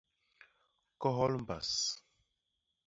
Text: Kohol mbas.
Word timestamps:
Kohol 1.01 1.33
mbas. 1.41 1.71